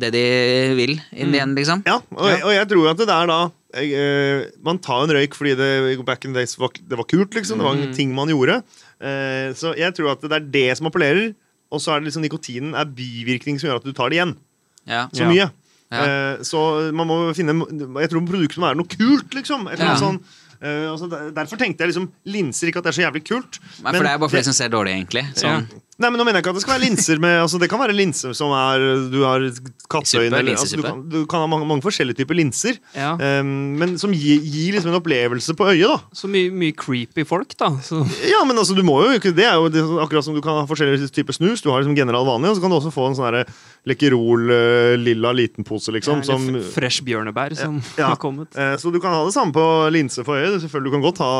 det 0.00 0.12
de 0.16 0.24
vil 0.80 0.94
inn 1.12 1.34
igjen, 1.34 1.54
liksom. 1.54 1.82
Ja, 1.84 2.00
og, 2.16 2.24
og 2.48 2.52
jeg 2.56 2.68
tror 2.72 2.88
at 2.90 2.96
det 3.04 3.08
er 3.12 3.26
da 3.28 3.38
jeg, 3.76 4.48
Man 4.64 4.78
tar 4.80 5.02
en 5.04 5.12
røyk 5.12 5.34
fordi 5.36 5.52
det 5.54 6.04
back 6.08 6.24
in 6.24 6.32
days 6.32 6.56
var, 6.56 6.70
det 6.72 6.96
var 6.96 7.04
kult, 7.04 7.34
liksom. 7.36 7.58
Det 7.60 7.64
var 7.68 7.76
en 7.76 7.92
ting 7.92 8.14
man 8.16 8.28
gjorde. 8.32 8.62
Så 9.60 9.76
jeg 9.76 9.92
tror 9.92 10.12
at 10.16 10.24
det 10.24 10.32
er 10.32 10.48
det 10.56 10.78
som 10.80 10.88
appellerer. 10.88 11.34
Og 11.70 11.82
så 11.84 11.92
er 11.92 12.00
det 12.00 12.08
liksom 12.08 12.24
nikotinen 12.24 12.74
er 12.78 12.88
bivirkning 12.88 13.58
som 13.60 13.68
gjør 13.68 13.80
at 13.82 13.88
du 13.88 13.92
tar 13.96 14.10
det 14.10 14.20
igjen. 14.20 14.36
Ja. 14.88 15.06
Så 15.12 15.26
mye. 15.28 15.50
Ja. 15.92 16.04
Eh, 16.04 16.42
så 16.44 16.92
man 16.92 17.08
må 17.08 17.16
finne 17.36 17.54
Jeg 18.02 18.10
tror 18.12 18.24
produktet 18.28 18.60
må 18.60 18.68
være 18.68 18.80
noe 18.80 18.92
kult, 18.92 19.34
liksom. 19.36 19.68
Et 19.72 19.80
Ja. 19.80 19.94
sånn, 19.96 20.20
uh, 20.60 20.92
altså 20.92 21.08
der, 21.08 21.30
derfor 21.32 21.56
tenkte 21.60 21.84
jeg 21.84 21.94
liksom 21.94 22.10
linser, 22.26 22.68
ikke 22.68 22.82
at 22.82 22.88
det 22.88 22.92
er 22.92 22.98
så 23.00 23.04
jævlig 23.08 23.24
kult. 23.24 23.60
Nei, 23.82 23.92
men 23.92 24.00
for 24.00 24.04
det 24.04 24.12
er 24.12 24.18
bare 24.18 24.28
for 24.28 24.36
de 24.36 24.44
som 24.44 24.56
ser 24.56 24.68
dårlig, 24.68 24.96
egentlig. 24.96 25.24
Sånn. 25.34 25.68
Nei, 25.98 26.12
men 26.12 26.20
nå 26.20 26.22
mener 26.22 26.38
jeg 26.38 26.44
ikke 26.44 26.52
at 26.52 26.58
det 26.60 26.62
skal 26.62 26.76
være 26.76 26.84
linser 26.84 27.18
med 27.18 27.40
altså 27.42 27.58
Det 27.58 27.66
kan 27.72 27.80
være 27.82 27.94
linser 27.96 28.34
som 28.38 28.52
er 28.54 28.82
Du 29.10 29.16
har 29.24 29.42
katteøyne 29.90 30.38
eller 30.38 30.54
altså, 30.54 30.76
du, 30.78 30.82
kan, 30.84 31.00
du 31.10 31.16
kan 31.26 31.42
ha 31.42 31.48
mange, 31.50 31.66
mange 31.66 31.82
forskjellige 31.82 32.20
typer 32.20 32.36
linser. 32.38 32.76
Ja. 32.94 33.16
Um, 33.18 33.48
men 33.80 33.96
som 33.98 34.12
gir, 34.14 34.38
gir 34.44 34.76
liksom 34.76 34.92
en 34.92 34.98
opplevelse 35.00 35.56
på 35.58 35.66
øyet, 35.72 35.88
da. 35.90 35.96
Så 36.14 36.30
mye, 36.30 36.52
mye 36.54 36.76
creepy 36.76 37.24
folk, 37.26 37.56
da. 37.58 37.72
Så, 37.82 38.04
Ja, 38.28 38.44
men 38.46 38.60
altså, 38.60 38.76
du 38.78 38.84
må 38.86 39.00
jo 39.08 39.16
ikke 39.18 39.32
Det 39.34 39.46
er 39.48 39.56
jo 39.58 39.70
det, 39.72 39.82
akkurat 40.04 40.26
som 40.28 40.36
du 40.36 40.42
kan 40.44 40.60
ha 40.60 40.68
forskjellige 40.70 41.10
typer 41.16 41.34
snus. 41.34 41.64
Du 41.64 41.72
har 41.72 41.82
liksom 41.82 41.96
general 41.98 42.28
vanlig, 42.28 42.52
og 42.52 42.60
så 42.60 42.62
kan 42.66 42.70
du 42.74 42.78
også 42.78 42.94
få 42.94 43.08
en 43.08 43.18
sånn 43.18 43.26
herre 43.30 43.42
Lekkerol 43.88 44.52
eh, 44.54 44.94
lilla 45.00 45.32
liten 45.34 45.66
pose, 45.66 45.90
liksom. 45.96 46.22
Ja, 46.22 46.28
som, 46.30 46.46
fresh 46.76 47.02
bjørnebær 47.08 47.56
som 47.58 47.80
Ja. 47.96 48.10
har 48.12 48.20
kommet. 48.22 48.52
Uh, 48.54 48.76
så 48.78 48.92
du 48.94 49.00
kan 49.02 49.16
ha 49.16 49.24
det 49.26 49.34
samme 49.34 49.56
på 49.56 49.66
linse 49.94 50.22
for 50.22 50.38
øyet. 50.38 50.60
Selvfølgelig, 50.62 50.92
Du 50.92 50.96
kan 50.98 51.06
godt 51.08 51.24
ha 51.24 51.34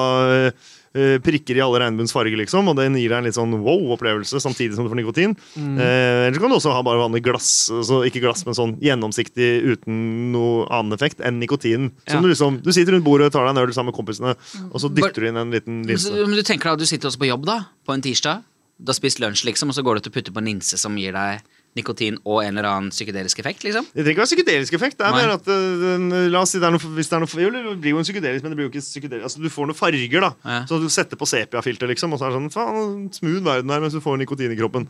eh, 0.98 1.18
prikker 1.24 1.56
i 1.58 1.62
alle 1.64 1.78
regnbuens 1.84 2.12
farger, 2.14 2.36
liksom, 2.40 2.68
og 2.72 2.76
det 2.78 2.88
gir 2.98 3.12
deg 3.12 3.18
en 3.20 3.28
litt 3.28 3.36
sånn 3.38 3.54
wow-opplevelse 3.64 4.40
samtidig 4.42 4.74
som 4.76 4.84
du 4.86 4.90
får 4.92 5.00
nikotin. 5.00 5.36
Eh, 5.56 6.26
Eller 6.26 6.34
så 6.36 6.42
kan 6.42 6.50
du 6.52 6.58
også 6.58 6.74
ha 6.74 6.82
bare 6.86 7.00
vanlig 7.00 7.22
glass, 7.26 7.50
altså 7.72 8.00
ikke 8.08 8.22
glass, 8.24 8.44
men 8.48 8.58
sånn 8.58 8.74
gjennomsiktig 8.82 9.48
uten 9.72 10.32
noe 10.34 10.66
annen 10.74 10.96
effekt 10.98 11.22
enn 11.24 11.38
nikotin. 11.40 11.92
Som 12.08 12.18
Ja. 12.18 12.22
du 12.26 12.28
liksom 12.34 12.62
Du 12.62 12.72
sitter 12.72 12.92
rundt 12.92 13.04
bordet 13.06 13.26
og 13.30 13.32
tar 13.32 13.46
deg 13.46 13.56
en 13.56 13.62
øl 13.68 13.72
sammen 13.72 13.92
med 13.94 13.98
kompisene, 13.98 14.34
og 14.72 14.80
så 14.82 14.92
dytter 14.92 15.20
du 15.22 15.28
inn 15.28 15.36
en 15.36 15.50
liten 15.54 15.82
linse. 15.86 16.10
men 16.10 16.34
du 16.36 16.42
tenker 16.42 16.70
da, 16.70 16.76
du 16.76 16.84
sitter 16.86 17.08
også 17.08 17.18
på 17.22 17.28
jobb 17.30 17.46
da, 17.46 17.60
på 17.86 17.94
en 17.94 18.02
tirsdag. 18.02 18.42
Du 18.78 18.90
har 18.90 18.94
spist 18.94 19.18
lunsj, 19.18 19.44
liksom, 19.44 19.70
og 19.70 19.74
så 19.74 19.82
går 19.82 19.96
du 19.98 20.00
til 20.06 20.12
å 20.12 20.14
putte 20.14 20.32
på 20.32 20.38
en 20.38 20.44
linse 20.46 20.78
som 20.78 20.94
gir 20.96 21.12
deg 21.12 21.40
nikotin 21.76 22.16
og 22.24 22.40
en 22.42 22.56
eller 22.58 22.68
annen 22.68 22.92
psykedelisk 22.92 23.38
effekt, 23.42 23.64
liksom. 23.66 23.86
Det 23.92 24.02
trenger 24.02 24.14
ikke 24.16 24.24
være 24.24 24.30
psykedelisk 24.32 24.76
effekt. 24.78 24.98
Det 24.98 25.06
er 25.06 25.14
mer 25.14 25.34
at 25.36 25.50
uh, 25.50 26.16
la 26.32 26.42
oss 26.42 26.54
si 26.54 26.60
det 26.62 26.66
er 26.68 26.74
noe, 26.74 26.92
Hvis 26.96 27.10
det 27.10 27.18
er 27.18 27.22
noe 27.24 27.44
jo, 27.44 27.50
det 27.54 27.74
blir 27.82 27.94
jo 27.94 28.00
en 28.00 28.08
psykedelisk, 28.08 28.44
men 28.44 28.54
det 28.54 28.58
blir 28.58 28.68
jo 28.68 28.72
ikke 28.72 28.84
psykedelisk. 28.84 29.26
Altså, 29.28 29.42
du 29.44 29.48
får 29.52 29.70
noen 29.70 29.78
farger, 29.78 30.24
da. 30.24 30.32
Ja. 30.44 30.58
Så 30.70 30.80
du 30.82 30.88
setter 30.92 31.20
på 31.20 31.28
sepia-filter, 31.28 31.90
liksom, 31.92 32.14
og 32.14 32.20
så 32.20 32.28
er 32.28 32.34
det 32.34 32.40
sånn 32.40 32.54
Faen, 32.58 33.08
smooth 33.14 33.44
verden 33.44 33.70
her 33.74 33.82
mens 33.84 33.94
du 33.94 34.02
får 34.02 34.18
nikotin 34.22 34.54
i 34.54 34.58
kroppen. 34.58 34.88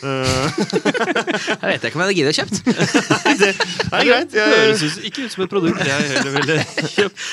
Uh. 0.00 0.48
Jeg 1.60 1.66
vet 1.66 1.88
ikke 1.88 1.98
om 1.98 2.02
jeg 2.02 2.06
hadde 2.06 2.16
giddet 2.16 2.32
å 2.32 2.38
kjøpt. 2.40 2.60
det 3.40 3.50
er 4.00 4.06
greit. 4.08 4.34
Høres 4.34 4.34
Det 4.34 4.44
høres 4.54 5.00
ikke 5.10 5.26
ut 5.26 5.34
som 5.34 5.44
et 5.44 5.52
produkt 5.52 5.82
jeg 5.86 6.12
heller 6.14 6.36
ville 6.38 6.60
kjøpt. 6.96 7.24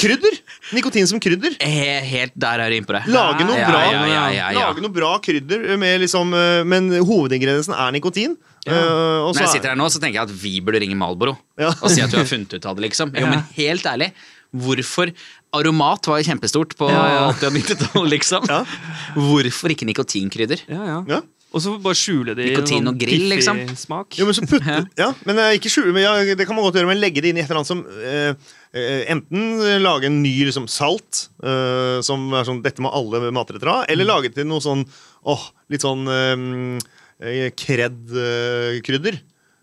Krydder! 0.00 0.36
Nikotin 0.76 1.06
som 1.10 1.20
krydder. 1.22 1.56
Helt 1.60 2.32
der 2.38 2.62
er 2.64 2.70
du 2.72 2.76
inne 2.78 2.86
på 2.88 2.94
det. 2.96 3.02
Lage 3.12 3.46
noe 3.48 3.56
bra 3.58 3.80
ja, 3.86 3.90
ja, 3.92 4.04
ja, 4.34 4.50
ja. 4.54 4.60
Lage 4.60 4.84
noe 4.84 4.92
bra 4.94 5.14
krydder, 5.24 5.64
med 5.80 6.00
liksom, 6.04 6.32
øh, 6.36 6.62
men 6.68 6.90
hovedingrediensen 7.00 7.74
er 7.76 7.92
nikotin. 7.96 8.36
Eh, 8.66 8.74
og 8.74 9.32
så 9.32 9.40
Når 9.40 9.40
jeg 9.40 9.48
er- 9.48 9.52
sitter 9.54 9.68
her 9.72 9.76
nå, 9.80 9.86
så 9.88 10.00
tenker 10.02 10.20
jeg 10.20 10.28
at 10.28 10.34
vi 10.42 10.60
burde 10.60 10.80
ringe 10.82 10.96
Malboro 11.00 11.36
Ja. 11.58 11.70
og 11.80 11.88
si 11.90 12.02
at 12.04 12.10
du 12.12 12.18
har 12.20 12.26
funnet 12.28 12.52
ut 12.54 12.66
av 12.66 12.76
det, 12.76 12.90
liksom. 12.90 13.14
Jo, 13.16 13.24
Ja. 13.24 13.30
men 13.30 13.44
helt 13.56 13.82
ærlig, 13.88 14.12
hvorfor 14.54 15.12
Aromat 15.52 16.06
var 16.06 16.20
jo 16.20 16.28
kjempestort 16.30 16.76
på 16.78 16.88
Ja, 16.90 17.06
ja. 17.08 17.32
80- 17.32 17.46
og 17.46 17.52
90-tallet, 17.56 18.10
liksom. 18.10 18.44
Ja. 18.48 18.64
Hvorfor 19.16 19.70
ikke 19.72 19.86
nikotinkrydder? 19.88 20.60
Ja, 20.68 21.02
ja. 21.08 21.20
Og 21.50 21.62
så 21.64 21.72
bare 21.82 21.98
skjule 21.98 22.34
det 22.38 22.44
i 22.46 22.52
Nikotin 22.52 22.86
og 22.86 22.98
grill, 23.00 23.24
piffig 23.24 23.30
liksom. 23.32 23.60
smak. 23.78 24.14
Jo, 24.20 24.26
men 24.28 24.36
så 24.36 24.44
putte, 24.46 24.76
ja, 25.00 25.08
men 25.26 25.40
eh, 25.42 25.56
ikke 25.58 25.72
skjule, 25.72 25.94
men 25.96 26.04
ja, 26.04 26.12
Det 26.38 26.46
kan 26.46 26.54
man 26.54 26.66
godt 26.66 26.78
gjøre, 26.78 26.90
men 26.92 27.00
legge 27.02 27.24
det 27.24 27.32
inn 27.32 27.40
i 27.40 27.42
et 27.42 27.50
eller 27.50 27.62
annet 27.62 27.70
som 27.72 27.82
eh, 28.06 28.52
eh, 28.70 29.00
Enten 29.10 29.58
lage 29.82 30.06
en 30.06 30.20
ny 30.22 30.34
liksom, 30.46 30.68
salt, 30.70 31.24
eh, 31.42 31.98
som 32.06 32.28
er 32.38 32.46
sånn 32.46 32.62
Dette 32.62 32.84
må 32.84 32.92
alle 32.94 33.32
matretter 33.34 33.72
ha, 33.72 33.80
eller 33.90 34.06
lage 34.06 34.30
til 34.36 34.46
noe 34.46 34.62
sånn 34.62 34.86
åh, 35.26 35.48
litt 35.72 35.82
sånn 35.82 36.06
eh, 36.10 37.50
kred-krydder. 37.58 39.18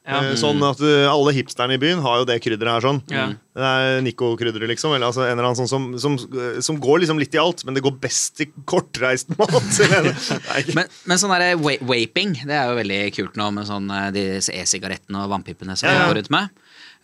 Ja. 0.08 0.22
Eh, 0.24 0.36
Sånn 0.40 0.62
at 0.64 0.80
eh, 0.80 1.04
alle 1.12 1.34
hipsterne 1.36 1.76
i 1.76 1.82
byen 1.82 2.00
har 2.00 2.22
jo 2.22 2.26
det 2.30 2.38
krydderet 2.40 2.78
her. 2.78 2.86
sånn 2.86 3.02
Ja. 3.12 3.26
Det 3.58 3.66
er 3.68 4.02
Nico-krydderet, 4.06 4.70
liksom. 4.72 4.94
Eller 4.96 5.08
altså 5.10 5.26
en 5.26 5.34
eller 5.34 5.50
annen 5.50 5.58
sånn 5.60 5.68
som, 5.68 5.88
som, 6.00 6.16
som 6.64 6.78
går 6.80 7.02
liksom 7.04 7.20
litt 7.20 7.34
i 7.36 7.42
alt, 7.42 7.66
men 7.66 7.74
det 7.76 7.82
går 7.84 7.98
best 8.00 8.40
i 8.46 8.48
kortreist 8.70 9.30
mat. 9.38 9.52
Men, 10.78 10.86
men 11.10 11.18
sånn 11.20 11.34
der 11.36 11.58
wa- 11.60 11.80
vaping, 11.90 12.38
det 12.48 12.56
er 12.56 12.70
jo 12.72 12.78
veldig 12.80 13.02
kult 13.18 13.36
nå 13.40 13.50
med 13.58 13.68
sånn 13.68 13.90
eh, 13.92 14.08
disse 14.16 14.54
e-sigarettene 14.56 15.26
og 15.26 15.32
vannpipene 15.34 15.76
som 15.76 15.90
Ja, 15.90 16.06
går 16.08 16.22
rundt 16.22 16.32
med. 16.34 16.50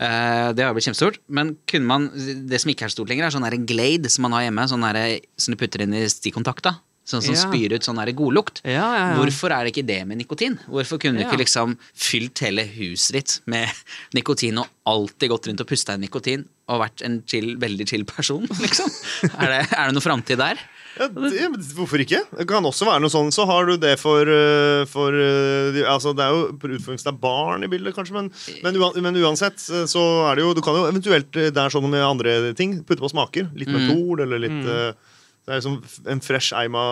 Uh, 0.02 0.50
det 0.58 0.64
har 0.66 0.74
blitt 0.74 0.88
kjempestort. 0.88 1.20
Men 1.28 1.54
kunne 1.70 1.86
man, 1.90 2.08
det 2.50 2.60
som 2.64 2.72
ikke 2.72 2.88
er 2.88 2.94
stort 2.94 3.12
lenger, 3.12 3.28
er 3.28 3.36
sånn 3.36 3.46
der 3.46 3.60
Glade 3.68 4.10
som 4.10 4.26
man 4.26 4.34
har 4.38 4.48
hjemme. 4.48 4.66
Sånn 4.72 4.82
der, 4.88 5.20
som 5.38 5.54
du 5.54 5.60
putter 5.62 5.84
inn 5.86 5.94
i 6.00 6.06
stikkontakta. 6.10 6.78
Sånn 7.04 7.22
som 7.22 7.36
Ja. 7.36 7.42
spyr 7.42 7.74
ut 7.76 7.84
sånn 7.84 8.00
der 8.00 8.14
godlukt. 8.16 8.62
Ja, 8.64 8.72
ja, 8.80 9.08
ja. 9.12 9.16
Hvorfor 9.20 9.52
er 9.52 9.66
det 9.66 9.74
ikke 9.74 9.86
det 9.86 10.00
med 10.08 10.22
nikotin? 10.22 10.56
Hvorfor 10.72 11.02
kunne 11.04 11.20
du 11.20 11.26
ikke 11.26 11.42
liksom 11.42 11.76
fylt 11.94 12.40
hele 12.40 12.64
huset 12.64 13.18
ditt 13.18 13.34
med 13.46 13.68
nikotin 14.16 14.62
og 14.62 14.70
alltid 14.88 15.30
gått 15.34 15.50
rundt 15.50 15.64
og 15.66 15.68
pusta 15.68 15.98
inn 15.98 16.06
nikotin 16.06 16.46
og 16.72 16.80
vært 16.86 17.04
en 17.04 17.20
chill, 17.28 17.58
veldig 17.60 17.90
chill 17.90 18.06
person? 18.08 18.48
liksom? 18.66 18.88
Er 19.36 19.52
det, 19.52 19.60
er 19.76 19.92
det 19.92 19.98
noe 19.98 20.06
framtid 20.06 20.40
der? 20.40 20.64
Ja, 20.94 21.08
det, 21.10 21.48
hvorfor 21.74 22.00
ikke? 22.00 22.20
Det 22.38 22.46
kan 22.48 22.64
også 22.70 22.86
være 22.86 23.02
noe 23.02 23.12
sånn. 23.12 23.32
Så 23.34 23.48
har 23.50 23.66
du 23.66 23.78
det 23.82 23.96
for, 24.00 24.30
øh, 24.30 24.84
for 24.88 25.12
øh, 25.12 25.80
altså 25.90 26.14
Det 26.14 26.22
er 26.24 26.36
jo 26.36 26.52
det 26.54 27.08
er 27.10 27.18
barn 27.18 27.66
i 27.66 27.70
bildet, 27.72 27.96
kanskje, 27.98 28.14
men, 28.14 28.30
men, 28.62 28.78
men 29.02 29.18
uansett 29.26 29.58
øh, 29.74 29.88
så 29.90 30.04
er 30.30 30.38
det 30.38 30.46
jo 30.46 30.54
Du 30.54 30.62
kan 30.62 30.78
jo 30.78 30.86
eventuelt 30.86 31.34
det 31.34 31.58
er 31.58 31.74
sånn 31.74 31.90
med 31.90 32.06
andre 32.06 32.54
ting 32.54 32.84
putte 32.86 33.02
på 33.02 33.10
smaker. 33.12 33.50
Litt 33.58 33.74
mentol 33.74 34.22
eller 34.24 34.40
litt 34.46 34.70
øh, 34.70 34.94
Det 35.44 35.58
er 35.58 35.64
som 35.66 35.74
en 36.08 36.22
fresh 36.24 36.54
eima 36.56 36.84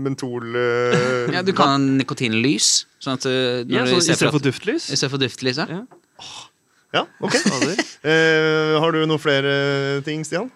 mentol 0.00 0.54
Uh, 0.56 1.32
Ja, 1.36 1.42
du 1.44 1.52
kan 1.52 1.74
ha 1.74 1.80
nikotinlys. 2.00 2.86
Sånn 3.02 3.18
at 3.18 3.26
når 3.28 3.74
Ja, 3.74 3.82
så 3.88 3.98
du 4.00 4.06
ser 4.08 4.30
for, 4.32 4.40
duftlys. 4.40 4.86
i 4.88 4.96
stedet 4.96 5.12
for 5.12 5.20
duftlys. 5.20 5.60
Ja. 5.60 5.66
Ja. 5.82 5.82
Ja, 6.96 7.04
ok. 7.22 7.36
Eh, 8.00 8.78
har 8.80 8.94
du 8.96 9.02
noen 9.04 9.20
flere 9.20 10.00
ting, 10.06 10.22
Stian? 10.24 10.46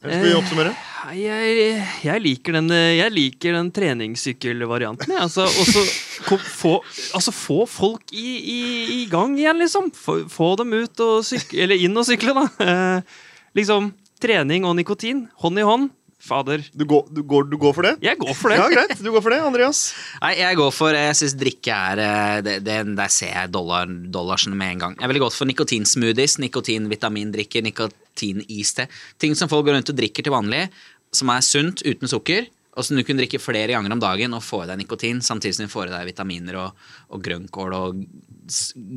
Eller 0.00 0.14
skal 0.16 0.24
vi 0.24 0.30
Eh, 0.32 0.38
oppsummere? 0.38 0.70
Jeg, 1.12 1.66
jeg, 2.06 2.22
liker 2.24 2.56
den, 2.56 2.70
eh, 2.72 2.94
jeg 2.96 3.12
liker 3.12 3.52
den 3.52 3.68
treningssykkelvarianten. 3.76 5.12
jeg. 5.12 5.20
Altså, 5.20 5.44
og 5.44 5.68
så 5.68 5.82
kom- 6.30 6.40
få, 6.40 6.72
altså, 7.14 7.34
få 7.36 7.66
folk 7.68 8.12
i, 8.16 8.24
i, 8.40 8.62
i 8.96 9.06
gang 9.12 9.36
igjen, 9.38 9.60
liksom. 9.60 9.90
Få, 9.92 10.22
få 10.32 10.54
dem 10.62 10.72
ut 10.72 11.04
og 11.04 11.20
sykle, 11.28 11.66
eller 11.66 11.76
inn 11.84 12.00
og 12.00 12.08
sykle, 12.08 12.32
da. 12.32 12.46
Eh, 12.64 13.20
liksom, 13.60 13.92
trening 14.24 14.64
og 14.64 14.74
nikotin, 14.80 15.26
hånd 15.44 15.60
i 15.60 15.68
hånd. 15.68 15.90
Fader, 16.26 16.64
Du 16.74 16.84
går, 16.88 17.06
du, 17.14 17.22
går, 17.22 17.46
du 17.50 17.56
går 17.60 17.74
for 17.76 17.86
det? 17.86 17.94
jeg 18.02 18.18
går 18.18 18.34
for 18.34 18.52
det. 18.52 18.58
Ja, 18.58 18.66
greit. 18.72 18.98
Du 19.02 19.10
går 19.14 19.22
for 19.24 19.34
det, 19.34 19.38
Andreas. 19.46 19.82
Nei, 20.24 20.32
jeg 20.40 20.58
går 20.58 20.72
for 20.74 20.96
Jeg 20.98 21.18
syns 21.20 21.36
drikke 21.38 21.76
er 21.76 22.02
eh, 22.02 22.40
det, 22.46 22.56
det, 22.66 22.80
Der 22.98 23.12
ser 23.12 23.32
jeg 23.32 23.52
dollar, 23.54 23.86
dollarsen 23.86 24.56
med 24.58 24.76
en 24.76 24.82
gang. 24.84 24.98
Jeg 25.00 25.12
ville 25.12 25.22
gått 25.22 25.38
for 25.38 25.48
nikotinsmoothies, 25.48 26.38
nikotinvitamindrikker, 26.42 27.64
nikotiniste. 27.66 28.88
Ting 29.22 29.38
som 29.38 29.50
folk 29.52 29.68
går 29.68 29.78
rundt 29.78 29.94
og 29.94 29.98
drikker 29.98 30.26
til 30.26 30.34
vanlig, 30.34 30.66
som 31.14 31.30
er 31.32 31.44
sunt, 31.46 31.84
uten 31.86 32.10
sukker. 32.10 32.50
Og 32.76 32.84
som 32.84 32.96
du 32.98 33.02
kunne 33.08 33.22
drikke 33.22 33.40
flere 33.40 33.72
ganger 33.72 33.92
om 33.96 34.00
dagen 34.02 34.34
og 34.36 34.42
få 34.44 34.64
i 34.64 34.70
deg 34.70 34.78
nikotin, 34.82 35.22
samtidig 35.24 35.56
som 35.56 35.64
du 35.68 35.72
får 35.72 35.88
i 35.88 35.94
deg 35.96 36.10
vitaminer 36.10 36.58
og, 36.60 36.88
og 37.16 37.22
grønnkål 37.24 37.72
og 37.78 38.02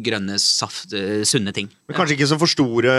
grønne, 0.06 0.36
saft, 0.38 0.92
eh, 0.94 1.24
sunne 1.26 1.50
ting. 1.56 1.70
Men 1.90 1.96
kanskje 1.98 2.14
ikke 2.18 2.28
så 2.30 2.38
for 2.38 2.52
store 2.52 2.92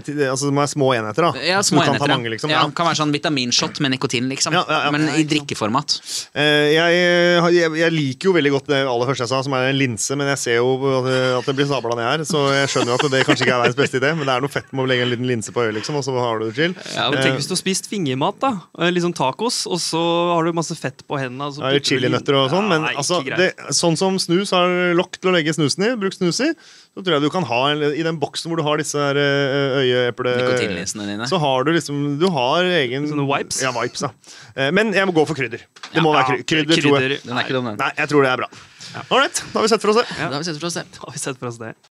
Altså 0.00 0.46
det 0.48 0.54
må 0.54 0.62
være 0.62 0.72
små 0.72 0.88
enheter, 0.96 1.26
da. 1.26 1.42
Ja, 1.44 1.58
små 1.66 1.82
du 1.82 1.90
kan 1.90 1.98
ta 2.00 2.06
mange, 2.08 2.30
liksom. 2.32 2.48
ja. 2.52 2.62
Ja. 2.62 2.70
Kan 2.76 2.86
være 2.88 2.98
sånn 3.02 3.12
vitaminshot 3.12 3.80
med 3.84 3.92
nikotin, 3.96 4.28
liksom. 4.32 4.54
Ja, 4.56 4.62
ja, 4.68 4.78
ja. 4.86 4.92
Men 4.94 5.08
i 5.18 5.24
drikkeformat. 5.28 5.96
Eh, 6.32 6.70
jeg, 6.72 7.00
jeg, 7.58 7.74
jeg 7.82 7.94
liker 7.94 8.30
jo 8.30 8.34
veldig 8.38 8.52
godt 8.54 8.70
det 8.72 8.80
aller 8.86 9.10
første 9.10 9.26
jeg 9.26 9.32
sa, 9.34 9.42
som 9.44 9.56
er 9.58 9.68
en 9.72 9.78
linse, 9.80 10.16
men 10.16 10.30
jeg 10.32 10.40
ser 10.44 10.56
jo 10.60 10.70
at 11.00 11.46
det, 11.50 11.56
blir 11.58 11.68
sabla 11.68 11.96
ned 11.98 12.06
her, 12.06 12.24
så 12.28 12.46
jeg 12.54 12.70
skjønner 12.72 12.94
jo 12.94 12.98
at 13.00 13.06
det 13.12 13.22
kanskje 13.28 13.44
ikke 13.44 13.56
er 13.58 13.62
verdens 13.66 13.80
beste 13.82 14.00
idé, 14.00 14.14
men 14.16 14.24
det 14.30 14.34
er 14.38 14.44
noe 14.46 14.52
fett 14.52 14.70
med 14.72 14.84
å 14.86 14.88
legge 14.90 15.04
en 15.04 15.12
liten 15.12 15.28
linse 15.28 15.52
på 15.52 15.66
øyet, 15.66 15.74
liksom, 15.80 15.98
og 16.00 16.06
så 16.06 16.16
har 16.16 16.40
du 16.40 16.46
det 16.48 16.54
chill. 16.56 16.76
Ja, 16.94 17.10
men 17.10 17.20
Eh, 17.20 17.26
Tenk 17.26 17.36
hvis 17.42 17.50
du 17.50 17.52
har 17.56 17.60
spist 17.60 17.90
fingermat, 17.90 18.38
da. 18.40 18.54
eh, 18.80 18.88
Liksom 18.94 19.12
tacos, 19.16 19.66
og 19.68 19.76
så 19.82 20.00
har 20.30 20.46
du 20.46 20.52
masse 20.56 20.74
fett 20.78 21.02
på 21.08 21.18
hendene. 21.20 21.48
så 21.54 21.64
Ja, 21.64 21.80
Chilinøtter 21.82 22.36
og 22.38 22.50
sånn, 22.52 22.68
men 22.70 22.86
altså, 22.90 23.20
det, 23.26 23.50
sånn 23.76 23.98
som 24.00 24.18
snus 24.22 24.52
har 24.56 24.70
lokk 24.98 25.18
til 25.18 25.32
å 25.32 25.34
legge 25.34 25.54
snusen 25.56 25.86
i, 25.86 25.90
bruk 26.00 26.16
snus 26.16 26.40
i, 26.44 26.50
så 26.94 27.04
tror 27.04 27.16
jeg 27.16 27.24
du 27.24 27.30
kan 27.32 27.46
ha 27.48 27.60
en, 27.72 27.84
i 27.90 28.04
den 28.06 28.18
boksen 28.22 28.50
hvor 28.50 28.60
du 28.60 28.64
har 28.66 28.80
disse 28.82 28.98
eh, 28.98 29.80
øyeeple... 29.80 30.34
Dine. 30.60 31.28
Så 31.30 31.38
har 31.40 31.64
du 31.64 31.72
liksom 31.74 32.18
Du 32.20 32.26
har 32.34 32.66
egen 32.66 33.06
Sånne 33.10 33.26
wipes? 33.28 33.60
Ja, 33.64 33.72
wipes, 33.76 34.02
ja. 34.04 34.10
Eh, 34.56 34.70
Men 34.74 34.92
jeg 34.96 35.08
må 35.08 35.14
gå 35.16 35.24
for 35.28 35.38
krydder. 35.38 35.64
Det 35.90 36.04
må 36.04 36.12
være 36.16 36.40
krydder, 36.42 36.74
krydder, 36.74 36.84
tror 36.84 37.06
jeg. 37.06 37.22
Den 37.24 37.38
er 37.38 37.46
ikke 37.46 37.56
dum, 37.56 37.70
den. 37.72 37.80
Nei, 37.80 37.90
jeg 37.98 38.12
tror 38.12 38.26
det 38.26 38.34
er 38.34 38.44
bra. 38.44 38.50
Right, 39.10 39.42
da 39.52 39.60
har 39.60 39.66
vi 39.66 39.70
sett 39.70 39.84
for 39.84 39.92
oss 39.92 40.00
det. 40.02 40.06
Da 40.18 40.32
har 40.34 40.40
vi 40.42 40.48
sett 40.50 40.58
for 40.58 40.70
oss 40.70 40.78
det. 40.80 40.86
Da 40.96 41.04
har 41.06 41.14
vi 41.14 41.22
sett 41.22 41.38
for 41.38 41.50
oss 41.52 41.60
det. 41.62 41.74